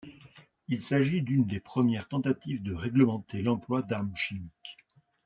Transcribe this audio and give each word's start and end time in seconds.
Il 0.67 0.81
s'agit 0.81 1.21
d'une 1.21 1.45
des 1.45 1.59
premières 1.59 2.07
tentatives 2.07 2.63
de 2.63 2.73
réglementer 2.73 3.43
l'emploi 3.43 3.83
d'armes 3.83 4.15
chimiques. 4.15 4.77